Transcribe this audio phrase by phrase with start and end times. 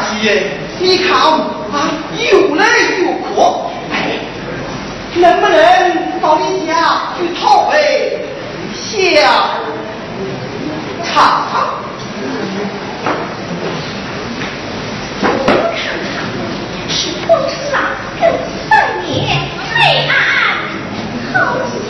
[0.00, 0.42] 气姐！
[0.78, 1.88] 你看啊，
[2.30, 2.64] 又累
[3.04, 4.18] 又苦，哎，
[5.14, 5.56] 能不能
[6.20, 6.72] 到你家
[7.16, 8.20] 去讨杯
[8.74, 9.20] 下
[11.04, 11.42] 茶？
[16.88, 17.76] 是不知啊，
[18.20, 18.30] 跟
[18.68, 18.70] 三
[19.08, 19.14] 爷、
[19.74, 20.12] 梅安
[21.32, 21.81] 好。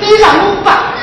[0.00, 0.99] 你让我吧。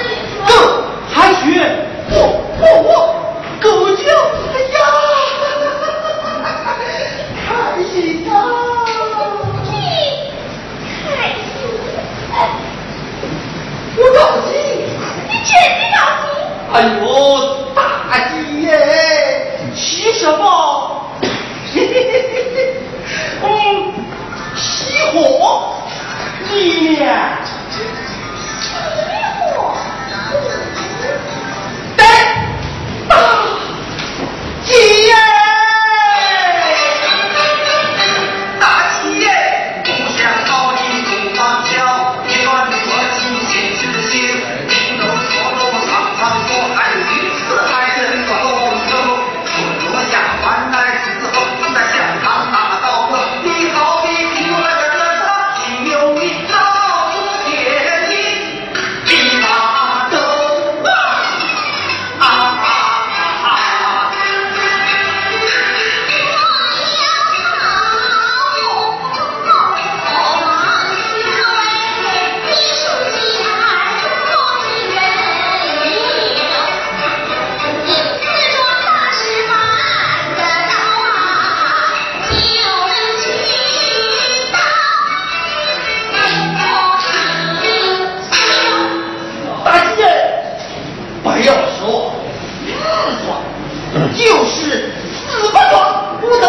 [94.17, 94.91] 就是
[95.29, 96.45] 死不爽，不能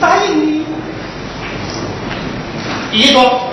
[0.00, 0.66] 答应你。
[2.92, 3.43] 一中。